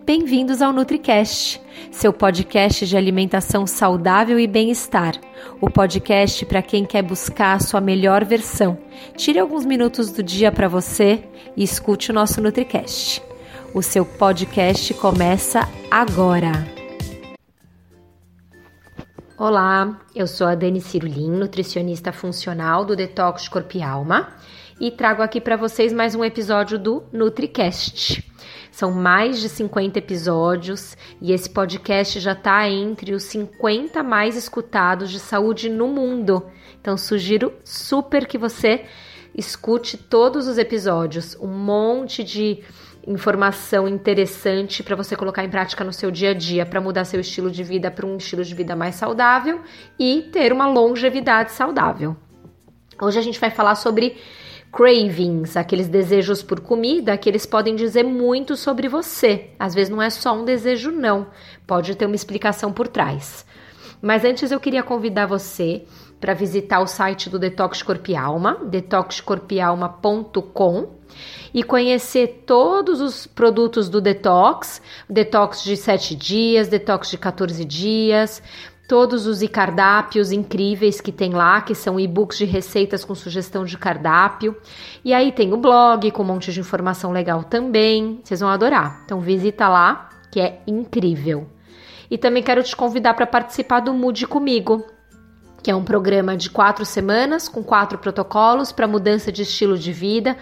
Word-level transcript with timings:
Bem-vindos 0.00 0.60
ao 0.60 0.72
NutriCast, 0.72 1.60
seu 1.90 2.12
podcast 2.12 2.86
de 2.86 2.96
alimentação 2.96 3.66
saudável 3.66 4.40
e 4.40 4.48
bem-estar. 4.48 5.14
O 5.60 5.70
podcast 5.70 6.44
para 6.46 6.62
quem 6.62 6.84
quer 6.84 7.02
buscar 7.02 7.54
a 7.54 7.60
sua 7.60 7.80
melhor 7.80 8.24
versão. 8.24 8.76
Tire 9.16 9.38
alguns 9.38 9.64
minutos 9.64 10.10
do 10.10 10.22
dia 10.22 10.50
para 10.50 10.66
você 10.66 11.22
e 11.56 11.62
escute 11.62 12.10
o 12.10 12.14
nosso 12.14 12.40
NutriCast. 12.40 13.22
O 13.72 13.82
seu 13.82 14.04
podcast 14.04 14.92
começa 14.94 15.68
agora. 15.90 16.81
Olá, 19.44 19.98
eu 20.14 20.28
sou 20.28 20.46
a 20.46 20.54
Dani 20.54 20.80
Cirulim, 20.80 21.32
nutricionista 21.32 22.12
funcional 22.12 22.84
do 22.84 22.94
Detox 22.94 23.48
Corpo 23.48 23.76
e 23.76 23.82
Alma, 23.82 24.28
e 24.78 24.88
trago 24.88 25.20
aqui 25.20 25.40
para 25.40 25.56
vocês 25.56 25.92
mais 25.92 26.14
um 26.14 26.24
episódio 26.24 26.78
do 26.78 27.02
NutriCast. 27.12 28.24
São 28.70 28.92
mais 28.92 29.40
de 29.40 29.48
50 29.48 29.98
episódios 29.98 30.96
e 31.20 31.32
esse 31.32 31.50
podcast 31.50 32.20
já 32.20 32.34
está 32.34 32.68
entre 32.68 33.14
os 33.14 33.24
50 33.24 34.00
mais 34.04 34.36
escutados 34.36 35.10
de 35.10 35.18
saúde 35.18 35.68
no 35.68 35.88
mundo. 35.88 36.46
Então 36.80 36.96
sugiro 36.96 37.52
super 37.64 38.28
que 38.28 38.38
você 38.38 38.84
escute 39.36 39.96
todos 39.96 40.46
os 40.46 40.56
episódios, 40.56 41.36
um 41.40 41.48
monte 41.48 42.22
de 42.22 42.62
informação 43.06 43.88
interessante 43.88 44.82
para 44.82 44.94
você 44.94 45.16
colocar 45.16 45.44
em 45.44 45.50
prática 45.50 45.82
no 45.82 45.92
seu 45.92 46.10
dia 46.10 46.30
a 46.30 46.34
dia, 46.34 46.64
para 46.64 46.80
mudar 46.80 47.04
seu 47.04 47.20
estilo 47.20 47.50
de 47.50 47.62
vida 47.62 47.90
para 47.90 48.06
um 48.06 48.16
estilo 48.16 48.44
de 48.44 48.54
vida 48.54 48.76
mais 48.76 48.94
saudável 48.94 49.60
e 49.98 50.28
ter 50.32 50.52
uma 50.52 50.68
longevidade 50.68 51.52
saudável. 51.52 52.16
Hoje 53.00 53.18
a 53.18 53.22
gente 53.22 53.40
vai 53.40 53.50
falar 53.50 53.74
sobre 53.74 54.16
cravings, 54.72 55.56
aqueles 55.56 55.88
desejos 55.88 56.42
por 56.42 56.60
comida 56.60 57.16
que 57.18 57.28
eles 57.28 57.44
podem 57.44 57.74
dizer 57.74 58.04
muito 58.04 58.56
sobre 58.56 58.88
você. 58.88 59.50
Às 59.58 59.74
vezes 59.74 59.90
não 59.90 60.00
é 60.00 60.08
só 60.08 60.34
um 60.34 60.44
desejo, 60.44 60.90
não, 60.90 61.26
pode 61.66 61.94
ter 61.94 62.06
uma 62.06 62.14
explicação 62.14 62.72
por 62.72 62.88
trás. 62.88 63.44
Mas 64.00 64.24
antes 64.24 64.50
eu 64.50 64.58
queria 64.58 64.82
convidar 64.82 65.26
você 65.26 65.84
para 66.22 66.32
visitar 66.34 66.80
o 66.80 66.86
site 66.86 67.28
do 67.28 67.36
Detox 67.36 67.82
Corpo 67.82 68.16
Alma, 68.16 68.56
detoxcorpialma.com 68.64 70.90
e 71.52 71.64
conhecer 71.64 72.44
todos 72.46 73.00
os 73.00 73.26
produtos 73.26 73.88
do 73.88 74.00
Detox, 74.00 74.80
Detox 75.10 75.64
de 75.64 75.76
7 75.76 76.14
dias, 76.14 76.68
Detox 76.68 77.10
de 77.10 77.18
14 77.18 77.64
dias, 77.64 78.40
todos 78.86 79.26
os 79.26 79.42
cardápios 79.48 80.30
incríveis 80.30 81.00
que 81.00 81.10
tem 81.10 81.32
lá, 81.32 81.60
que 81.60 81.74
são 81.74 81.98
e-books 81.98 82.38
de 82.38 82.44
receitas 82.44 83.04
com 83.04 83.16
sugestão 83.16 83.64
de 83.64 83.76
cardápio. 83.76 84.56
E 85.04 85.12
aí 85.12 85.32
tem 85.32 85.52
o 85.52 85.56
blog 85.56 86.08
com 86.12 86.22
um 86.22 86.26
monte 86.26 86.52
de 86.52 86.60
informação 86.60 87.10
legal 87.10 87.42
também. 87.42 88.20
Vocês 88.22 88.38
vão 88.38 88.48
adorar. 88.48 89.02
Então 89.04 89.18
visita 89.18 89.68
lá, 89.68 90.08
que 90.30 90.40
é 90.40 90.60
incrível. 90.68 91.48
E 92.08 92.16
também 92.16 92.44
quero 92.44 92.62
te 92.62 92.76
convidar 92.76 93.14
para 93.14 93.26
participar 93.26 93.80
do 93.80 93.92
Mude 93.92 94.24
comigo, 94.26 94.86
que 95.62 95.70
é 95.70 95.74
um 95.74 95.84
programa 95.84 96.36
de 96.36 96.50
quatro 96.50 96.84
semanas 96.84 97.48
com 97.48 97.62
quatro 97.62 97.98
protocolos 97.98 98.72
para 98.72 98.88
mudança 98.88 99.30
de 99.30 99.42
estilo 99.42 99.78
de 99.78 99.92
vida, 99.92 100.36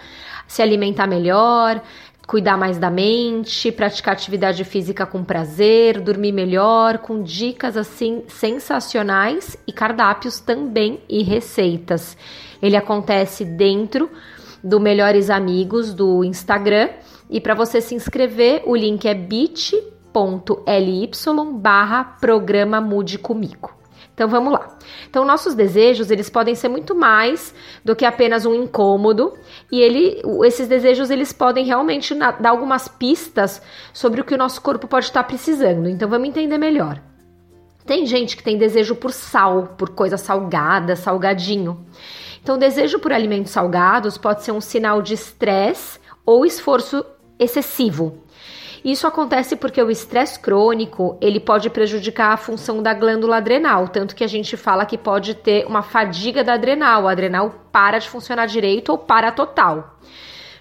se 0.47 0.61
alimentar 0.61 1.07
melhor, 1.07 1.81
cuidar 2.27 2.57
mais 2.57 2.77
da 2.77 2.89
mente, 2.89 3.71
praticar 3.71 4.13
atividade 4.13 4.63
física 4.63 5.05
com 5.05 5.23
prazer, 5.23 5.99
dormir 5.99 6.31
melhor, 6.31 6.99
com 6.99 7.21
dicas 7.21 7.75
assim 7.75 8.23
sensacionais 8.27 9.57
e 9.67 9.73
cardápios 9.73 10.39
também 10.39 11.01
e 11.09 11.23
receitas. 11.23 12.17
Ele 12.61 12.77
acontece 12.77 13.43
dentro 13.43 14.09
do 14.63 14.79
Melhores 14.79 15.29
Amigos 15.29 15.93
do 15.93 16.23
Instagram 16.23 16.89
e 17.29 17.39
para 17.41 17.55
você 17.55 17.81
se 17.81 17.95
inscrever, 17.95 18.63
o 18.65 18.75
link 18.75 19.07
é 19.07 19.13
bit.ly 19.13 21.09
barra 21.53 22.03
programa 22.03 22.79
Mude 22.79 23.17
Comigo. 23.17 23.80
Então 24.13 24.27
vamos 24.27 24.53
lá. 24.53 24.77
Então 25.09 25.25
nossos 25.25 25.55
desejos, 25.55 26.11
eles 26.11 26.29
podem 26.29 26.53
ser 26.53 26.67
muito 26.67 26.93
mais 26.93 27.53
do 27.83 27.95
que 27.95 28.05
apenas 28.05 28.45
um 28.45 28.53
incômodo, 28.53 29.33
e 29.71 29.79
ele, 29.81 30.21
esses 30.45 30.67
desejos 30.67 31.09
eles 31.09 31.33
podem 31.33 31.65
realmente 31.65 32.13
dar 32.13 32.49
algumas 32.49 32.87
pistas 32.87 33.61
sobre 33.93 34.21
o 34.21 34.23
que 34.23 34.35
o 34.35 34.37
nosso 34.37 34.61
corpo 34.61 34.87
pode 34.87 35.05
estar 35.05 35.23
precisando. 35.23 35.89
Então 35.89 36.09
vamos 36.09 36.27
entender 36.27 36.57
melhor. 36.57 37.01
Tem 37.85 38.05
gente 38.05 38.37
que 38.37 38.43
tem 38.43 38.57
desejo 38.57 38.95
por 38.95 39.11
sal, 39.11 39.75
por 39.77 39.89
coisa 39.89 40.17
salgada, 40.17 40.95
salgadinho. 40.95 41.85
Então, 42.41 42.57
desejo 42.57 42.99
por 42.99 43.11
alimentos 43.11 43.51
salgados 43.51 44.17
pode 44.17 44.43
ser 44.43 44.51
um 44.51 44.61
sinal 44.61 45.01
de 45.01 45.13
estresse 45.13 45.99
ou 46.25 46.45
esforço 46.45 47.05
excessivo. 47.39 48.23
Isso 48.83 49.05
acontece 49.05 49.55
porque 49.55 49.81
o 49.81 49.91
estresse 49.91 50.39
crônico, 50.39 51.17
ele 51.21 51.39
pode 51.39 51.69
prejudicar 51.69 52.33
a 52.33 52.37
função 52.37 52.81
da 52.81 52.93
glândula 52.93 53.37
adrenal, 53.37 53.87
tanto 53.87 54.15
que 54.15 54.23
a 54.23 54.27
gente 54.27 54.57
fala 54.57 54.85
que 54.85 54.97
pode 54.97 55.35
ter 55.35 55.67
uma 55.67 55.83
fadiga 55.83 56.43
da 56.43 56.53
adrenal, 56.53 57.07
a 57.07 57.11
adrenal 57.11 57.53
para 57.71 57.99
de 57.99 58.09
funcionar 58.09 58.47
direito 58.47 58.89
ou 58.89 58.97
para 58.97 59.31
total. 59.31 59.97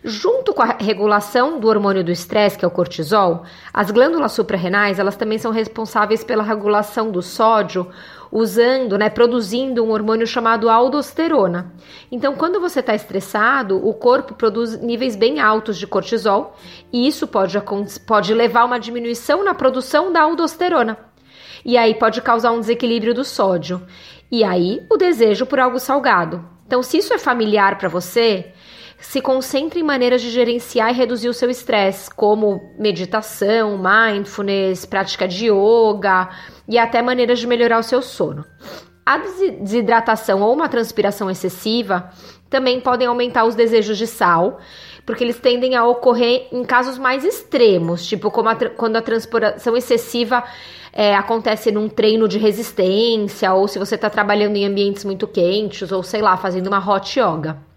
Junto 0.03 0.55
com 0.55 0.63
a 0.63 0.77
regulação 0.81 1.61
do 1.61 1.69
hormônio 1.69 2.03
do 2.03 2.11
estresse, 2.11 2.59
que 2.59 2.65
é 2.65 2.69
o 2.69 2.71
cortisol, 2.71 3.45
as 3.73 3.91
glândulas 3.91 4.33
suprarrenais, 4.33 4.99
elas 4.99 5.17
também 5.17 5.37
são 5.37 5.51
responsáveis 5.51 6.25
pela 6.25 6.43
regulação 6.43 7.11
do 7.11 7.21
sódio, 7.21 7.87
usando, 8.33 8.97
né, 8.97 9.11
produzindo 9.11 9.85
um 9.85 9.91
hormônio 9.91 10.27
chamado 10.27 10.69
aldosterona. 10.69 11.73
Então, 12.11 12.35
quando 12.35 12.61
você 12.61 12.81
está 12.81 12.95
estressado, 12.95 13.77
o 13.85 13.93
corpo 13.93 14.35
produz 14.35 14.81
níveis 14.81 15.17
bem 15.17 15.41
altos 15.41 15.77
de 15.77 15.87
cortisol 15.87 16.57
e 16.93 17.07
isso 17.07 17.27
pode, 17.27 17.59
pode 18.07 18.33
levar 18.33 18.61
a 18.61 18.65
uma 18.67 18.79
diminuição 18.79 19.43
na 19.43 19.55
produção 19.55 20.13
da 20.13 20.23
aldosterona. 20.23 20.97
E 21.65 21.77
aí 21.77 21.95
pode 21.95 22.23
causar 22.23 22.53
um 22.53 22.61
desequilíbrio 22.61 23.15
do 23.15 23.25
sódio. 23.25 23.83
E 24.31 24.45
aí 24.45 24.81
o 24.89 24.97
desejo 24.97 25.45
por 25.45 25.59
algo 25.59 25.79
salgado. 25.79 26.45
Então, 26.67 26.83
se 26.83 26.99
isso 26.99 27.13
é 27.13 27.19
familiar 27.19 27.77
para 27.79 27.89
você, 27.89 28.53
se 29.01 29.21
concentre 29.21 29.81
em 29.81 29.83
maneiras 29.83 30.21
de 30.21 30.31
gerenciar 30.31 30.91
e 30.91 30.97
reduzir 30.97 31.29
o 31.29 31.35
seu 31.35 31.49
estresse, 31.51 32.13
como 32.15 32.61
meditação, 32.79 33.79
mindfulness, 33.79 34.85
prática 34.85 35.27
de 35.27 35.47
yoga 35.47 36.29
e 36.69 36.79
até 36.79 37.01
maneiras 37.01 37.39
de 37.39 37.47
melhorar 37.47 37.79
o 37.79 37.83
seu 37.83 38.03
sono. 38.03 38.45
A 39.05 39.19
desidratação 39.19 40.43
ou 40.43 40.53
uma 40.53 40.69
transpiração 40.69 41.31
excessiva 41.31 42.11
também 42.49 42.81
podem 42.81 43.07
aumentar 43.07 43.45
os 43.45 43.55
desejos 43.55 43.97
de 43.97 44.07
sal, 44.07 44.59
porque 45.07 45.25
eles 45.25 45.41
tendem 45.41 45.75
a 45.75 45.87
ocorrer 45.87 46.49
em 46.53 46.63
casos 46.63 46.99
mais 46.99 47.25
extremos, 47.25 48.07
tipo 48.07 48.29
a 48.29 48.57
quando 48.77 48.97
a 48.97 49.03
transpiração 49.03 49.77
excessiva 49.77 50.45
é, 50.93 51.15
acontece 51.15 51.73
num 51.73 51.89
treino 51.89 52.29
de 52.29 52.39
resistência, 52.39 53.53
ou 53.55 53.67
se 53.67 53.79
você 53.79 53.95
está 53.95 54.11
trabalhando 54.11 54.57
em 54.57 54.67
ambientes 54.67 55.05
muito 55.05 55.27
quentes, 55.27 55.91
ou 55.91 56.03
sei 56.03 56.21
lá, 56.21 56.37
fazendo 56.37 56.67
uma 56.67 56.79
hot 56.79 57.19
yoga. 57.19 57.70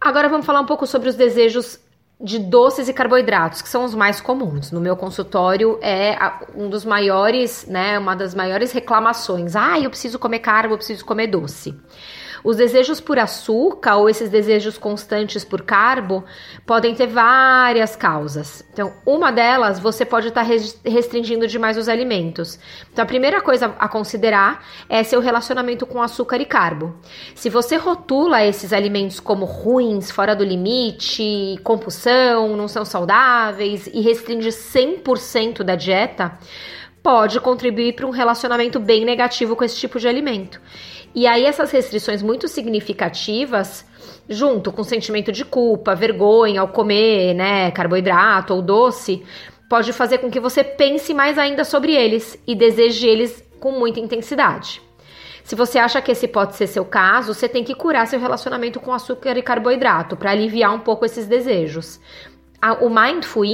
Agora 0.00 0.28
vamos 0.28 0.46
falar 0.46 0.60
um 0.60 0.66
pouco 0.66 0.86
sobre 0.86 1.08
os 1.08 1.14
desejos 1.14 1.78
de 2.18 2.38
doces 2.38 2.88
e 2.88 2.92
carboidratos, 2.92 3.62
que 3.62 3.68
são 3.68 3.84
os 3.84 3.94
mais 3.94 4.20
comuns. 4.20 4.70
No 4.70 4.80
meu 4.80 4.96
consultório 4.96 5.78
é 5.82 6.16
um 6.54 6.68
dos 6.68 6.84
maiores, 6.84 7.66
né, 7.66 7.98
uma 7.98 8.14
das 8.14 8.34
maiores 8.34 8.72
reclamações. 8.72 9.56
Ah, 9.56 9.78
eu 9.78 9.90
preciso 9.90 10.18
comer 10.18 10.40
carbo, 10.40 10.74
eu 10.74 10.78
preciso 10.78 11.04
comer 11.04 11.26
doce. 11.26 11.74
Os 12.42 12.56
desejos 12.56 13.00
por 13.00 13.18
açúcar 13.18 13.96
ou 13.96 14.08
esses 14.08 14.30
desejos 14.30 14.78
constantes 14.78 15.44
por 15.44 15.62
carbo 15.62 16.24
podem 16.66 16.94
ter 16.94 17.06
várias 17.06 17.94
causas. 17.96 18.64
Então, 18.72 18.92
uma 19.04 19.30
delas, 19.30 19.78
você 19.78 20.04
pode 20.04 20.28
estar 20.28 20.42
restringindo 20.84 21.46
demais 21.46 21.76
os 21.76 21.88
alimentos. 21.88 22.58
Então, 22.92 23.02
a 23.02 23.06
primeira 23.06 23.40
coisa 23.40 23.74
a 23.78 23.88
considerar 23.88 24.64
é 24.88 25.02
seu 25.02 25.20
relacionamento 25.20 25.86
com 25.86 26.02
açúcar 26.02 26.38
e 26.38 26.46
carbo. 26.46 26.94
Se 27.34 27.50
você 27.50 27.76
rotula 27.76 28.44
esses 28.44 28.72
alimentos 28.72 29.20
como 29.20 29.44
ruins, 29.44 30.10
fora 30.10 30.34
do 30.34 30.44
limite, 30.44 31.58
compulsão, 31.62 32.56
não 32.56 32.68
são 32.68 32.84
saudáveis 32.84 33.86
e 33.86 34.00
restringe 34.00 34.48
100% 34.48 35.62
da 35.62 35.76
dieta, 35.76 36.38
pode 37.02 37.40
contribuir 37.40 37.94
para 37.94 38.06
um 38.06 38.10
relacionamento 38.10 38.78
bem 38.78 39.04
negativo 39.04 39.56
com 39.56 39.64
esse 39.64 39.76
tipo 39.76 39.98
de 39.98 40.08
alimento. 40.08 40.60
E 41.14 41.26
aí 41.26 41.44
essas 41.44 41.70
restrições 41.70 42.22
muito 42.22 42.46
significativas, 42.46 43.84
junto 44.28 44.70
com 44.70 44.84
sentimento 44.84 45.32
de 45.32 45.44
culpa, 45.44 45.94
vergonha 45.94 46.60
ao 46.60 46.68
comer, 46.68 47.34
né, 47.34 47.70
carboidrato 47.70 48.54
ou 48.54 48.62
doce, 48.62 49.22
pode 49.68 49.92
fazer 49.92 50.18
com 50.18 50.30
que 50.30 50.38
você 50.38 50.62
pense 50.62 51.12
mais 51.12 51.38
ainda 51.38 51.64
sobre 51.64 51.94
eles 51.94 52.40
e 52.46 52.54
deseje 52.54 53.06
eles 53.08 53.42
com 53.58 53.72
muita 53.72 54.00
intensidade. 54.00 54.80
Se 55.42 55.56
você 55.56 55.78
acha 55.78 56.00
que 56.00 56.12
esse 56.12 56.28
pode 56.28 56.54
ser 56.54 56.66
seu 56.66 56.84
caso, 56.84 57.34
você 57.34 57.48
tem 57.48 57.64
que 57.64 57.74
curar 57.74 58.06
seu 58.06 58.20
relacionamento 58.20 58.78
com 58.78 58.92
açúcar 58.92 59.36
e 59.36 59.42
carboidrato 59.42 60.16
para 60.16 60.30
aliviar 60.30 60.72
um 60.72 60.80
pouco 60.80 61.04
esses 61.04 61.26
desejos. 61.26 62.00
O 62.80 62.90
Mindful 62.90 63.44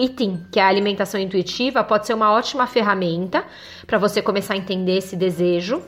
Eating, 0.00 0.46
que 0.50 0.58
é 0.58 0.62
a 0.62 0.68
alimentação 0.68 1.20
intuitiva, 1.20 1.84
pode 1.84 2.06
ser 2.06 2.14
uma 2.14 2.32
ótima 2.32 2.66
ferramenta 2.66 3.44
para 3.86 3.98
você 3.98 4.20
começar 4.20 4.54
a 4.54 4.56
entender 4.56 4.98
esse 4.98 5.14
desejo 5.14 5.82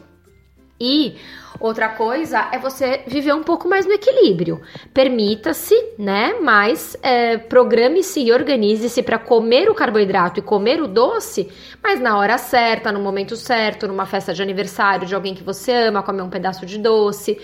E 0.80 1.16
outra 1.58 1.88
coisa 1.88 2.48
é 2.52 2.58
você 2.58 3.02
viver 3.06 3.34
um 3.34 3.42
pouco 3.42 3.68
mais 3.68 3.84
no 3.84 3.92
equilíbrio. 3.92 4.60
Permita-se, 4.94 5.74
né? 5.98 6.34
Mas 6.40 6.96
é, 7.02 7.36
programe-se 7.36 8.20
e 8.20 8.32
organize-se 8.32 9.02
para 9.02 9.18
comer 9.18 9.68
o 9.68 9.74
carboidrato 9.74 10.38
e 10.38 10.42
comer 10.42 10.80
o 10.80 10.86
doce, 10.86 11.50
mas 11.82 12.00
na 12.00 12.16
hora 12.16 12.38
certa, 12.38 12.92
no 12.92 13.00
momento 13.00 13.34
certo, 13.36 13.88
numa 13.88 14.06
festa 14.06 14.32
de 14.32 14.40
aniversário 14.40 15.06
de 15.06 15.14
alguém 15.14 15.34
que 15.34 15.42
você 15.42 15.72
ama, 15.72 16.02
comer 16.02 16.22
um 16.22 16.30
pedaço 16.30 16.64
de 16.64 16.78
doce, 16.78 17.40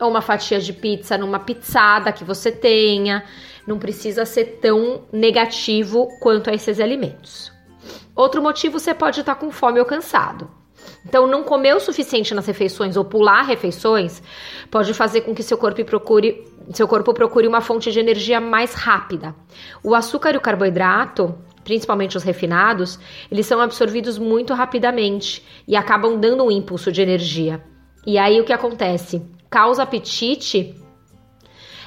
ou 0.00 0.10
uma 0.10 0.20
fatia 0.20 0.60
de 0.60 0.72
pizza 0.72 1.16
numa 1.16 1.38
pizzada 1.38 2.12
que 2.12 2.24
você 2.24 2.52
tenha. 2.52 3.24
Não 3.66 3.78
precisa 3.78 4.24
ser 4.24 4.58
tão 4.60 5.04
negativo 5.12 6.08
quanto 6.20 6.50
a 6.50 6.54
esses 6.54 6.78
alimentos. 6.80 7.52
Outro 8.14 8.42
motivo, 8.42 8.78
você 8.78 8.94
pode 8.94 9.20
estar 9.20 9.34
com 9.34 9.50
fome 9.50 9.78
ou 9.78 9.86
cansado. 9.86 10.50
Então, 11.04 11.26
não 11.26 11.42
comer 11.42 11.74
o 11.74 11.80
suficiente 11.80 12.34
nas 12.34 12.46
refeições 12.46 12.96
ou 12.96 13.04
pular 13.04 13.42
refeições 13.42 14.22
pode 14.70 14.92
fazer 14.94 15.22
com 15.22 15.34
que 15.34 15.42
seu 15.42 15.56
corpo 15.56 15.84
procure, 15.84 16.44
seu 16.72 16.88
corpo 16.88 17.12
procure 17.14 17.46
uma 17.46 17.60
fonte 17.60 17.92
de 17.92 18.00
energia 18.00 18.40
mais 18.40 18.74
rápida. 18.74 19.34
O 19.82 19.94
açúcar 19.94 20.34
e 20.34 20.36
o 20.36 20.40
carboidrato, 20.40 21.34
principalmente 21.64 22.16
os 22.16 22.22
refinados, 22.22 22.98
eles 23.30 23.46
são 23.46 23.60
absorvidos 23.60 24.18
muito 24.18 24.54
rapidamente 24.54 25.44
e 25.66 25.76
acabam 25.76 26.18
dando 26.18 26.44
um 26.44 26.50
impulso 26.50 26.90
de 26.90 27.02
energia. 27.02 27.62
E 28.06 28.18
aí 28.18 28.40
o 28.40 28.44
que 28.44 28.52
acontece? 28.52 29.35
Causa 29.56 29.84
apetite 29.84 30.74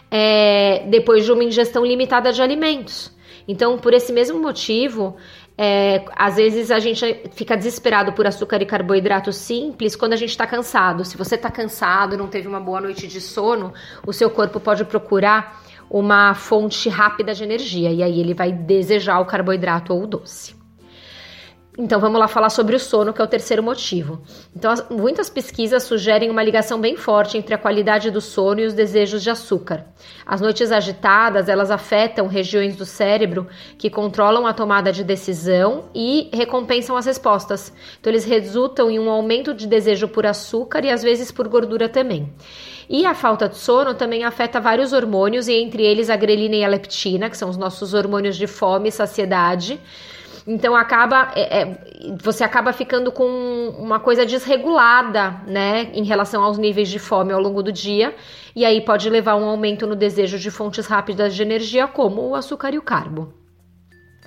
é, 0.10 0.86
depois 0.88 1.24
de 1.24 1.32
uma 1.32 1.44
ingestão 1.44 1.86
limitada 1.86 2.34
de 2.34 2.42
alimentos. 2.42 3.16
Então, 3.48 3.78
por 3.78 3.94
esse 3.94 4.12
mesmo 4.12 4.42
motivo, 4.42 5.16
é, 5.56 6.04
às 6.16 6.38
vezes 6.38 6.72
a 6.72 6.80
gente 6.80 7.30
fica 7.32 7.56
desesperado 7.56 8.12
por 8.14 8.26
açúcar 8.26 8.60
e 8.60 8.66
carboidrato 8.66 9.32
simples 9.32 9.96
quando 9.96 10.14
a 10.14 10.16
gente 10.16 10.32
está 10.32 10.48
cansado. 10.48 11.06
Se 11.06 11.16
você 11.16 11.36
está 11.36 11.52
cansado, 11.52 12.18
não 12.18 12.28
teve 12.28 12.48
uma 12.48 12.60
boa 12.60 12.82
noite 12.82 13.08
de 13.08 13.22
sono, 13.22 13.72
o 14.04 14.12
seu 14.12 14.32
corpo 14.32 14.60
pode 14.60 14.84
procurar 14.84 15.62
uma 15.92 16.34
fonte 16.34 16.90
rápida 16.90 17.36
de 17.36 17.44
energia 17.44 17.92
e 17.92 18.02
aí 18.02 18.20
ele 18.20 18.34
vai 18.34 18.52
desejar 18.52 19.20
o 19.20 19.28
carboidrato 19.28 19.94
ou 19.94 20.06
o 20.06 20.08
doce. 20.08 20.59
Então 21.82 21.98
vamos 21.98 22.20
lá 22.20 22.28
falar 22.28 22.50
sobre 22.50 22.76
o 22.76 22.80
sono, 22.80 23.14
que 23.14 23.22
é 23.22 23.24
o 23.24 23.28
terceiro 23.28 23.64
motivo. 23.64 24.22
Então, 24.54 24.70
as, 24.70 24.90
muitas 24.90 25.30
pesquisas 25.30 25.84
sugerem 25.84 26.30
uma 26.30 26.44
ligação 26.44 26.78
bem 26.78 26.98
forte 26.98 27.38
entre 27.38 27.56
a 27.56 27.58
qualidade 27.58 28.12
do 28.12 28.20
sono 28.20 28.60
e 28.60 28.66
os 28.66 28.74
desejos 28.74 29.24
de 29.24 29.30
açúcar. 29.30 29.86
As 30.26 30.42
noites 30.42 30.74
agitadas, 30.74 31.48
elas 31.48 31.72
afetam 31.72 32.28
regiões 32.28 32.76
do 32.76 32.86
cérebro 32.86 33.48
que 33.78 33.90
controlam 33.90 34.46
a 34.46 34.52
tomada 34.52 34.92
de 34.92 35.06
decisão 35.06 35.86
e 35.96 36.30
recompensam 36.34 36.98
as 36.98 37.06
respostas. 37.06 37.72
Então, 37.98 38.12
eles 38.12 38.26
resultam 38.26 38.92
em 38.92 39.00
um 39.00 39.10
aumento 39.10 39.54
de 39.54 39.66
desejo 39.66 40.10
por 40.10 40.26
açúcar 40.26 40.84
e 40.84 40.92
às 40.92 41.02
vezes 41.02 41.32
por 41.32 41.48
gordura 41.48 41.88
também. 41.88 42.30
E 42.90 43.06
a 43.06 43.14
falta 43.14 43.48
de 43.48 43.56
sono 43.56 43.94
também 43.94 44.26
afeta 44.26 44.60
vários 44.60 44.92
hormônios, 44.92 45.48
e 45.48 45.54
entre 45.54 45.86
eles 45.86 46.10
a 46.10 46.18
grelina 46.18 46.58
e 46.58 46.64
a 46.66 46.68
leptina, 46.68 47.30
que 47.30 47.38
são 47.38 47.50
os 47.50 47.56
nossos 47.56 47.94
hormônios 47.94 48.36
de 48.36 48.48
fome 48.48 48.90
e 48.90 48.92
saciedade 48.92 49.80
então 50.52 50.76
acaba 50.76 51.32
é, 51.36 51.62
é, 51.62 51.78
você 52.20 52.44
acaba 52.44 52.74
ficando 52.74 53.12
com 53.12 53.70
uma 53.78 54.00
coisa 54.00 54.26
desregulada, 54.26 55.30
né, 55.46 55.92
em 55.94 56.04
relação 56.04 56.42
aos 56.42 56.58
níveis 56.58 56.90
de 56.90 56.98
fome 56.98 57.32
ao 57.32 57.40
longo 57.40 57.62
do 57.62 57.72
dia, 57.72 58.16
e 58.56 58.66
aí 58.66 58.82
pode 58.82 59.08
levar 59.12 59.34
a 59.34 59.36
um 59.36 59.46
aumento 59.46 59.86
no 59.86 59.96
desejo 59.96 60.40
de 60.40 60.50
fontes 60.50 60.88
rápidas 60.88 61.36
de 61.36 61.44
energia, 61.44 61.88
como 61.88 62.28
o 62.28 62.34
açúcar 62.34 62.74
e 62.74 62.80
o 62.80 62.82
carbo. 62.82 63.32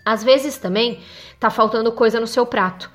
Às 0.05 0.23
vezes 0.23 0.59
também 0.59 1.01
tá 1.41 1.51
faltando 1.51 1.91
coisa 1.91 2.21
no 2.21 2.27
seu 2.29 2.47
prato. 2.47 2.89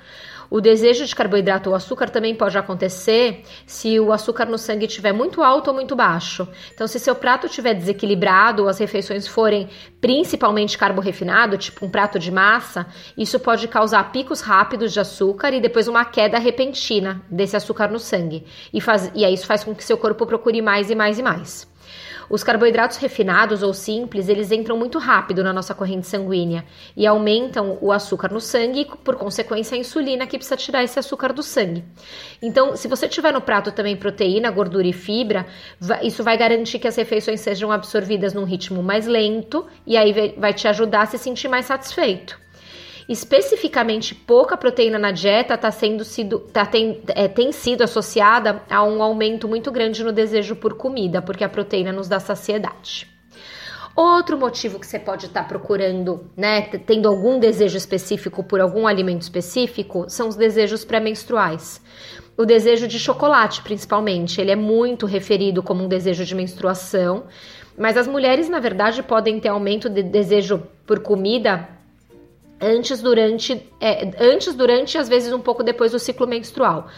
O 0.50 0.60
desejo 0.60 1.04
de 1.04 1.14
carboidrato 1.14 1.68
ou 1.68 1.76
açúcar 1.76 2.08
também 2.08 2.34
pode 2.34 2.56
acontecer 2.56 3.42
se 3.66 4.00
o 4.00 4.12
açúcar 4.12 4.46
no 4.46 4.56
sangue 4.56 4.86
estiver 4.86 5.12
muito 5.12 5.42
alto 5.42 5.68
ou 5.68 5.74
muito 5.74 5.94
baixo. 5.94 6.48
Então, 6.72 6.86
se 6.86 6.98
seu 6.98 7.14
prato 7.14 7.46
estiver 7.46 7.74
desequilibrado 7.74 8.62
ou 8.62 8.68
as 8.68 8.78
refeições 8.78 9.28
forem 9.28 9.68
principalmente 10.00 10.78
carbo 10.78 11.00
refinado, 11.02 11.58
tipo 11.58 11.84
um 11.84 11.90
prato 11.90 12.18
de 12.18 12.30
massa, 12.30 12.86
isso 13.16 13.38
pode 13.38 13.68
causar 13.68 14.10
picos 14.10 14.40
rápidos 14.40 14.92
de 14.92 15.00
açúcar 15.00 15.52
e 15.52 15.60
depois 15.60 15.86
uma 15.86 16.04
queda 16.04 16.38
repentina 16.38 17.20
desse 17.30 17.56
açúcar 17.56 17.88
no 17.88 17.98
sangue. 17.98 18.46
E, 18.72 18.80
faz, 18.80 19.10
e 19.14 19.24
aí 19.24 19.34
isso 19.34 19.46
faz 19.46 19.62
com 19.62 19.74
que 19.74 19.84
seu 19.84 19.98
corpo 19.98 20.26
procure 20.26 20.62
mais 20.62 20.90
e 20.90 20.94
mais 20.94 21.18
e 21.18 21.22
mais. 21.22 21.67
Os 22.30 22.44
carboidratos 22.44 22.98
refinados 22.98 23.62
ou 23.62 23.72
simples, 23.72 24.28
eles 24.28 24.52
entram 24.52 24.76
muito 24.76 24.98
rápido 24.98 25.42
na 25.42 25.52
nossa 25.52 25.74
corrente 25.74 26.06
sanguínea 26.06 26.64
e 26.96 27.06
aumentam 27.06 27.78
o 27.80 27.90
açúcar 27.90 28.30
no 28.30 28.40
sangue 28.40 28.80
e, 28.80 28.84
por 28.84 29.16
consequência, 29.16 29.76
a 29.76 29.78
insulina 29.78 30.26
que 30.26 30.36
precisa 30.36 30.56
tirar 30.56 30.84
esse 30.84 30.98
açúcar 30.98 31.32
do 31.32 31.42
sangue. 31.42 31.84
Então, 32.42 32.76
se 32.76 32.86
você 32.86 33.08
tiver 33.08 33.32
no 33.32 33.40
prato 33.40 33.72
também 33.72 33.96
proteína, 33.96 34.50
gordura 34.50 34.86
e 34.86 34.92
fibra, 34.92 35.46
isso 36.02 36.22
vai 36.22 36.36
garantir 36.36 36.78
que 36.78 36.88
as 36.88 36.96
refeições 36.96 37.40
sejam 37.40 37.72
absorvidas 37.72 38.34
num 38.34 38.44
ritmo 38.44 38.82
mais 38.82 39.06
lento 39.06 39.66
e 39.86 39.96
aí 39.96 40.34
vai 40.36 40.52
te 40.52 40.68
ajudar 40.68 41.02
a 41.02 41.06
se 41.06 41.18
sentir 41.18 41.48
mais 41.48 41.66
satisfeito 41.66 42.47
especificamente 43.08 44.14
pouca 44.14 44.56
proteína 44.56 44.98
na 44.98 45.10
dieta 45.10 45.56
tá 45.56 45.70
sendo 45.70 46.04
sido, 46.04 46.40
tá 46.40 46.66
tem, 46.66 47.00
é, 47.08 47.26
tem 47.26 47.50
sido 47.52 47.82
associada 47.82 48.62
a 48.68 48.82
um 48.84 49.02
aumento 49.02 49.48
muito 49.48 49.72
grande 49.72 50.04
no 50.04 50.12
desejo 50.12 50.54
por 50.54 50.74
comida, 50.74 51.22
porque 51.22 51.42
a 51.42 51.48
proteína 51.48 51.90
nos 51.90 52.06
dá 52.06 52.20
saciedade. 52.20 53.08
Outro 53.96 54.38
motivo 54.38 54.78
que 54.78 54.86
você 54.86 54.98
pode 54.98 55.26
estar 55.26 55.42
tá 55.42 55.48
procurando, 55.48 56.30
né, 56.36 56.62
tendo 56.62 57.08
algum 57.08 57.38
desejo 57.38 57.76
específico 57.76 58.44
por 58.44 58.60
algum 58.60 58.86
alimento 58.86 59.22
específico, 59.22 60.04
são 60.08 60.28
os 60.28 60.36
desejos 60.36 60.84
pré-menstruais. 60.84 61.82
O 62.36 62.44
desejo 62.44 62.86
de 62.86 63.00
chocolate, 63.00 63.62
principalmente, 63.62 64.40
ele 64.40 64.52
é 64.52 64.56
muito 64.56 65.04
referido 65.04 65.64
como 65.64 65.82
um 65.82 65.88
desejo 65.88 66.24
de 66.24 66.34
menstruação, 66.34 67.24
mas 67.76 67.96
as 67.96 68.06
mulheres, 68.06 68.48
na 68.48 68.60
verdade, 68.60 69.02
podem 69.02 69.40
ter 69.40 69.48
aumento 69.48 69.88
de 69.88 70.02
desejo 70.04 70.62
por 70.86 71.00
comida 71.00 71.77
antes, 72.60 73.00
durante, 73.00 73.70
é, 73.80 74.10
antes, 74.20 74.54
durante 74.54 74.94
e 74.94 74.98
às 74.98 75.08
vezes 75.08 75.32
um 75.32 75.40
pouco 75.40 75.62
depois 75.62 75.92
do 75.92 75.98
ciclo 75.98 76.26
menstrual. 76.26 76.88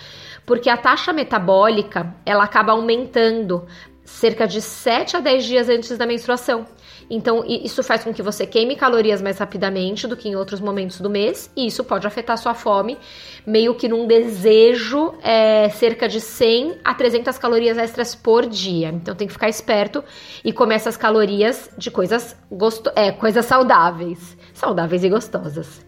Porque 0.46 0.68
a 0.70 0.76
taxa 0.76 1.12
metabólica 1.12 2.14
ela 2.24 2.44
acaba 2.44 2.72
aumentando 2.72 3.66
cerca 4.04 4.46
de 4.46 4.60
7 4.60 5.16
a 5.16 5.20
10 5.20 5.44
dias 5.44 5.68
antes 5.68 5.96
da 5.96 6.06
menstruação. 6.06 6.66
Então, 7.10 7.44
isso 7.44 7.82
faz 7.82 8.04
com 8.04 8.14
que 8.14 8.22
você 8.22 8.46
queime 8.46 8.76
calorias 8.76 9.20
mais 9.20 9.36
rapidamente 9.36 10.06
do 10.06 10.16
que 10.16 10.28
em 10.28 10.36
outros 10.36 10.60
momentos 10.60 11.00
do 11.00 11.10
mês, 11.10 11.50
e 11.56 11.66
isso 11.66 11.82
pode 11.82 12.06
afetar 12.06 12.38
sua 12.38 12.54
fome, 12.54 12.96
meio 13.44 13.74
que 13.74 13.88
num 13.88 14.06
desejo 14.06 15.14
é, 15.20 15.68
cerca 15.70 16.08
de 16.08 16.20
100 16.20 16.78
a 16.84 16.94
300 16.94 17.36
calorias 17.36 17.76
extras 17.76 18.14
por 18.14 18.46
dia. 18.46 18.90
Então, 18.90 19.16
tem 19.16 19.26
que 19.26 19.32
ficar 19.32 19.48
esperto 19.48 20.04
e 20.44 20.52
comer 20.52 20.76
essas 20.76 20.96
calorias 20.96 21.68
de 21.76 21.90
coisas, 21.90 22.36
gosto 22.48 22.92
é, 22.94 23.10
coisas 23.10 23.44
saudáveis, 23.44 24.38
saudáveis 24.54 25.02
e 25.02 25.08
gostosas. 25.08 25.84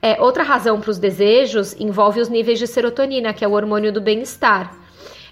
É, 0.00 0.22
outra 0.22 0.44
razão 0.44 0.80
para 0.80 0.90
os 0.90 0.98
desejos 0.98 1.74
envolve 1.80 2.20
os 2.20 2.28
níveis 2.28 2.60
de 2.60 2.68
serotonina, 2.68 3.32
que 3.32 3.44
é 3.44 3.48
o 3.48 3.52
hormônio 3.52 3.92
do 3.92 4.00
bem-estar 4.00 4.85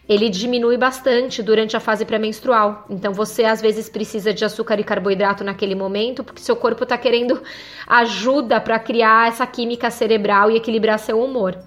ele 0.09 0.29
diminui 0.29 0.77
bastante 0.77 1.43
durante 1.43 1.77
a 1.77 1.81
fase 1.81 2.05
pré-menstrual. 2.05 2.85
Então 2.91 3.13
você 3.13 3.45
às 3.45 3.61
vezes 3.61 3.89
precisa 3.89 4.33
de 4.33 4.45
açúcar 4.45 4.79
e 4.79 4.85
carboidrato 4.85 5.43
naquele 5.43 5.75
momento, 5.75 6.23
porque 6.23 6.43
seu 6.43 6.57
corpo 6.57 6.83
está 6.83 6.97
querendo 6.99 7.43
ajuda 7.87 8.61
para 8.61 8.79
criar 8.79 9.29
essa 9.29 9.47
química 9.47 9.91
cerebral 9.91 10.51
e 10.51 10.57
equilibrar 10.57 10.99
seu 10.99 11.23
humor. 11.23 11.59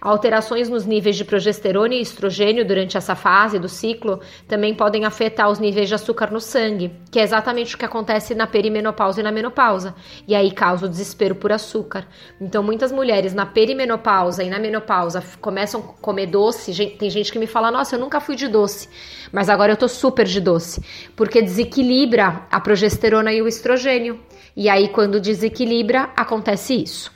Alterações 0.00 0.68
nos 0.68 0.84
níveis 0.84 1.16
de 1.16 1.24
progesterona 1.24 1.94
e 1.94 2.00
estrogênio 2.00 2.66
durante 2.66 2.96
essa 2.96 3.14
fase 3.14 3.58
do 3.58 3.68
ciclo 3.68 4.20
também 4.46 4.74
podem 4.74 5.04
afetar 5.04 5.50
os 5.50 5.58
níveis 5.58 5.88
de 5.88 5.94
açúcar 5.94 6.30
no 6.30 6.40
sangue, 6.40 6.92
que 7.10 7.18
é 7.18 7.22
exatamente 7.22 7.74
o 7.74 7.78
que 7.78 7.84
acontece 7.84 8.34
na 8.34 8.46
perimenopausa 8.46 9.20
e 9.20 9.22
na 9.22 9.32
menopausa, 9.32 9.94
e 10.26 10.34
aí 10.34 10.50
causa 10.52 10.86
o 10.86 10.88
desespero 10.88 11.34
por 11.34 11.50
açúcar. 11.50 12.06
Então, 12.40 12.62
muitas 12.62 12.92
mulheres 12.92 13.34
na 13.34 13.46
perimenopausa 13.46 14.42
e 14.42 14.50
na 14.50 14.58
menopausa 14.58 15.22
começam 15.40 15.80
a 15.80 16.02
comer 16.02 16.26
doce. 16.26 16.72
Tem 16.98 17.10
gente 17.10 17.32
que 17.32 17.38
me 17.38 17.46
fala: 17.46 17.70
Nossa, 17.70 17.96
eu 17.96 18.00
nunca 18.00 18.20
fui 18.20 18.36
de 18.36 18.48
doce, 18.48 18.88
mas 19.32 19.48
agora 19.48 19.72
eu 19.72 19.76
tô 19.76 19.88
super 19.88 20.26
de 20.26 20.40
doce, 20.40 20.82
porque 21.14 21.42
desequilibra 21.42 22.46
a 22.50 22.60
progesterona 22.60 23.32
e 23.32 23.40
o 23.40 23.48
estrogênio. 23.48 24.20
E 24.56 24.68
aí, 24.68 24.88
quando 24.88 25.20
desequilibra, 25.20 26.10
acontece 26.16 26.82
isso. 26.82 27.15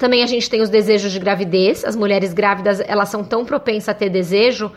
Também 0.00 0.22
a 0.22 0.26
gente 0.26 0.48
tem 0.48 0.62
os 0.62 0.70
desejos 0.70 1.12
de 1.12 1.18
gravidez. 1.18 1.84
As 1.84 1.94
mulheres 1.94 2.32
grávidas, 2.32 2.80
elas 2.80 3.10
são 3.10 3.22
tão 3.22 3.44
propensas 3.44 3.90
a 3.90 3.94
ter 3.94 4.08
desejo 4.08 4.72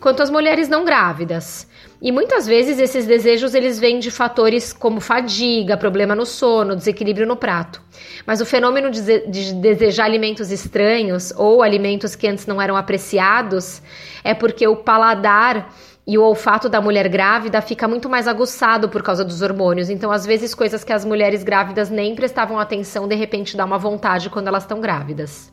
quanto 0.00 0.20
as 0.20 0.28
mulheres 0.28 0.68
não 0.68 0.84
grávidas. 0.84 1.68
E 2.02 2.10
muitas 2.10 2.44
vezes 2.44 2.80
esses 2.80 3.06
desejos 3.06 3.54
eles 3.54 3.78
vêm 3.78 4.00
de 4.00 4.10
fatores 4.10 4.72
como 4.72 5.00
fadiga, 5.00 5.76
problema 5.76 6.16
no 6.16 6.26
sono, 6.26 6.74
desequilíbrio 6.74 7.24
no 7.24 7.36
prato. 7.36 7.80
Mas 8.26 8.40
o 8.40 8.44
fenômeno 8.44 8.90
de, 8.90 9.00
de 9.28 9.54
desejar 9.54 10.06
alimentos 10.06 10.50
estranhos 10.50 11.32
ou 11.36 11.62
alimentos 11.62 12.16
que 12.16 12.26
antes 12.26 12.44
não 12.44 12.60
eram 12.60 12.76
apreciados 12.76 13.80
é 14.24 14.34
porque 14.34 14.66
o 14.66 14.74
paladar 14.74 15.72
e 16.06 16.18
o 16.18 16.22
olfato 16.22 16.68
da 16.68 16.80
mulher 16.80 17.08
grávida 17.08 17.62
fica 17.62 17.88
muito 17.88 18.08
mais 18.08 18.28
aguçado 18.28 18.88
por 18.88 19.02
causa 19.02 19.24
dos 19.24 19.40
hormônios. 19.40 19.88
Então, 19.88 20.12
às 20.12 20.26
vezes, 20.26 20.54
coisas 20.54 20.84
que 20.84 20.92
as 20.92 21.04
mulheres 21.04 21.42
grávidas 21.42 21.88
nem 21.88 22.14
prestavam 22.14 22.58
atenção, 22.58 23.08
de 23.08 23.14
repente 23.14 23.56
dá 23.56 23.64
uma 23.64 23.78
vontade 23.78 24.28
quando 24.28 24.48
elas 24.48 24.64
estão 24.64 24.80
grávidas. 24.80 25.52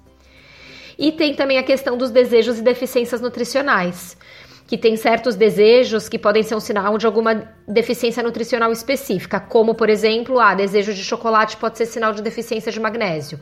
E 0.99 1.11
tem 1.11 1.33
também 1.33 1.57
a 1.57 1.63
questão 1.63 1.97
dos 1.97 2.11
desejos 2.11 2.59
e 2.59 2.61
deficiências 2.61 3.21
nutricionais 3.21 4.17
que 4.67 4.77
tem 4.77 4.95
certos 4.95 5.35
desejos 5.35 6.07
que 6.07 6.17
podem 6.17 6.43
ser 6.43 6.55
um 6.55 6.59
sinal 6.59 6.97
de 6.97 7.05
alguma 7.05 7.43
deficiência 7.67 8.23
nutricional 8.23 8.71
específica, 8.71 9.37
como, 9.37 9.75
por 9.75 9.89
exemplo, 9.89 10.39
ah, 10.39 10.53
desejo 10.53 10.93
de 10.93 11.03
chocolate 11.03 11.57
pode 11.57 11.77
ser 11.77 11.87
sinal 11.87 12.13
de 12.13 12.21
deficiência 12.21 12.71
de 12.71 12.79
magnésio, 12.79 13.37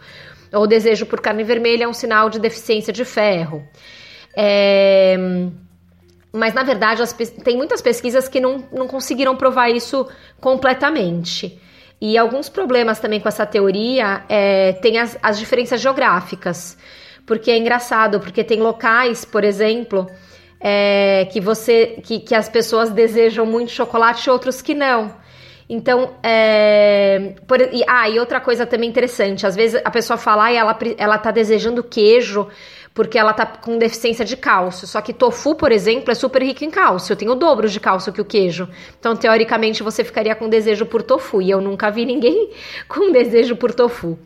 ou 0.52 0.66
desejo 0.66 1.06
por 1.06 1.22
carne 1.22 1.44
vermelha 1.44 1.84
é 1.84 1.88
um 1.88 1.94
sinal 1.94 2.32
de 2.32 2.40
deficiência 2.40 2.92
de 2.92 3.06
ferro. 3.06 3.64
É... 4.36 5.16
Mas, 6.32 6.54
na 6.54 6.64
verdade, 6.64 7.02
as, 7.02 7.12
tem 7.14 7.58
muitas 7.58 7.82
pesquisas 7.82 8.28
que 8.28 8.40
não, 8.40 8.64
não 8.72 8.88
conseguiram 8.88 9.36
provar 9.36 9.70
isso 9.70 10.08
completamente. 10.40 11.60
E 12.02 12.18
alguns 12.18 12.48
problemas 12.48 13.00
também 13.00 13.20
com 13.20 13.28
essa 13.28 13.46
teoria 13.46 14.24
é, 14.30 14.74
tem 14.74 14.98
as, 14.98 15.18
as 15.22 15.40
diferenças 15.40 15.82
geográficas. 15.82 16.78
Porque 17.26 17.52
é 17.52 17.58
engraçado, 17.58 18.20
porque 18.20 18.44
tem 18.44 18.60
locais, 18.60 19.26
por 19.26 19.44
exemplo, 19.44 20.08
é, 20.60 21.28
que 21.32 21.40
você 21.42 22.00
que, 22.04 22.20
que 22.20 22.36
as 22.36 22.48
pessoas 22.48 22.90
desejam 22.90 23.46
muito 23.46 23.72
chocolate 23.72 24.28
e 24.28 24.32
outros 24.32 24.62
que 24.62 24.74
não. 24.74 25.14
Então, 25.70 26.16
é, 26.24 27.36
por, 27.48 27.62
e, 27.62 27.84
ah, 27.88 28.10
e 28.10 28.20
outra 28.20 28.42
coisa 28.42 28.66
também 28.66 28.90
interessante, 28.90 29.46
às 29.46 29.56
vezes 29.56 29.80
a 29.86 29.92
pessoa 29.92 30.18
fala, 30.18 30.52
e 30.52 30.56
ela, 30.56 30.76
ela 30.98 31.18
tá 31.20 31.30
desejando 31.30 31.84
queijo 31.84 32.48
porque 33.00 33.18
ela 33.18 33.32
tá 33.32 33.46
com 33.46 33.78
deficiência 33.78 34.26
de 34.26 34.36
cálcio. 34.36 34.86
Só 34.86 35.00
que 35.00 35.14
tofu, 35.14 35.56
por 35.56 35.72
exemplo, 35.72 36.12
é 36.12 36.14
super 36.14 36.44
rico 36.44 36.66
em 36.66 36.70
cálcio. 36.70 37.16
Tem 37.16 37.30
o 37.30 37.34
dobro 37.34 37.70
de 37.70 37.80
cálcio 37.80 38.12
que 38.12 38.20
o 38.20 38.26
queijo. 38.26 38.68
Então, 39.00 39.16
teoricamente, 39.16 39.82
você 39.82 40.04
ficaria 40.04 40.36
com 40.36 40.50
desejo 40.50 40.86
por 40.86 41.02
tofu. 41.02 41.42
E 41.42 41.50
eu 41.50 41.62
nunca 41.62 41.90
vi 41.90 42.04
ninguém 42.04 42.50
com 42.90 43.10
desejo 43.10 43.56
por 43.56 43.74
tofu. 43.74 44.20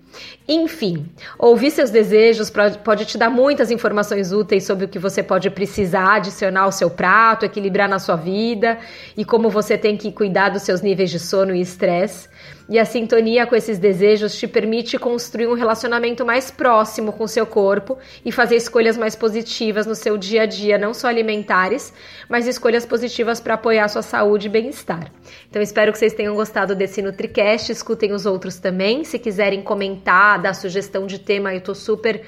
Enfim, 0.48 1.06
ouvir 1.40 1.72
seus 1.72 1.90
desejos 1.90 2.52
pode 2.84 3.06
te 3.06 3.18
dar 3.18 3.30
muitas 3.30 3.72
informações 3.72 4.32
úteis 4.32 4.66
sobre 4.66 4.86
o 4.86 4.88
que 4.88 5.00
você 5.00 5.24
pode 5.24 5.50
precisar 5.50 6.16
adicionar 6.16 6.64
ao 6.64 6.72
seu 6.72 6.90
prato, 6.90 7.46
equilibrar 7.46 7.88
na 7.88 7.98
sua 7.98 8.16
vida 8.16 8.78
e 9.16 9.24
como 9.24 9.50
você 9.50 9.78
tem 9.78 9.96
que 9.98 10.12
cuidar 10.12 10.50
dos 10.50 10.64
seus 10.64 10.82
níveis 10.82 11.10
de 11.10 11.20
sono 11.20 11.56
e 11.56 11.62
estresse. 11.62 12.28
E 12.70 12.80
a 12.80 12.86
sintonia 12.86 13.46
com 13.46 13.56
esses 13.56 13.78
desejos 13.78 14.36
te 14.38 14.48
permite 14.48 14.98
construir 14.98 15.48
um 15.48 15.54
relacionamento 15.54 16.26
mais 16.26 16.50
próximo 16.50 17.12
com 17.12 17.28
seu 17.28 17.46
corpo 17.46 17.98
e 18.24 18.32
fazer 18.32 18.56
escolhas 18.64 18.98
mais 18.98 19.16
positivas 19.16 19.86
no 19.86 19.96
seu 19.96 20.18
dia 20.18 20.44
a 20.44 20.46
dia, 20.46 20.78
não 20.78 20.94
só 20.94 21.08
alimentares, 21.08 21.94
mas 22.28 22.48
escolhas 22.48 22.86
positivas 22.86 23.40
para 23.40 23.54
apoiar 23.54 23.86
a 23.86 23.88
sua 23.88 24.02
saúde 24.02 24.48
e 24.48 24.50
bem-estar. 24.50 25.12
Então 25.50 25.62
espero 25.62 25.92
que 25.92 25.98
vocês 25.98 26.14
tenham 26.14 26.36
gostado 26.36 26.76
desse 26.76 27.02
NutriCast, 27.02 27.72
escutem 27.72 28.12
os 28.12 28.26
outros 28.26 28.58
também. 28.58 29.04
Se 29.04 29.20
quiserem 29.20 29.62
comentar, 29.62 30.42
dar 30.42 30.54
sugestão 30.54 31.06
de 31.06 31.20
tema, 31.20 31.54
eu 31.54 31.60
estou 31.60 31.76
super 31.76 32.24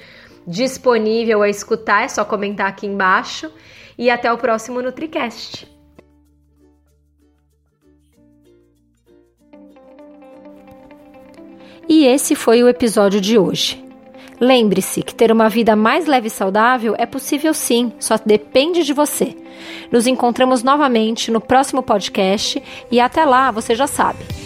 disponível 0.46 1.42
a 1.42 1.48
escutar, 1.48 2.04
é 2.04 2.08
só 2.08 2.24
comentar 2.24 2.68
aqui 2.68 2.86
embaixo. 2.86 3.50
E 3.98 4.10
até 4.10 4.30
o 4.30 4.36
próximo 4.36 4.82
NutriCast. 4.82 5.66
E 11.88 12.04
esse 12.04 12.34
foi 12.34 12.62
o 12.62 12.68
episódio 12.68 13.20
de 13.20 13.38
hoje. 13.38 13.85
Lembre-se 14.40 15.02
que 15.02 15.14
ter 15.14 15.32
uma 15.32 15.48
vida 15.48 15.74
mais 15.74 16.06
leve 16.06 16.28
e 16.28 16.30
saudável 16.30 16.94
é 16.98 17.06
possível 17.06 17.54
sim, 17.54 17.92
só 17.98 18.16
depende 18.24 18.84
de 18.84 18.92
você. 18.92 19.34
Nos 19.90 20.06
encontramos 20.06 20.62
novamente 20.62 21.30
no 21.30 21.40
próximo 21.40 21.82
podcast 21.82 22.62
e 22.90 23.00
até 23.00 23.24
lá, 23.24 23.50
você 23.50 23.74
já 23.74 23.86
sabe. 23.86 24.45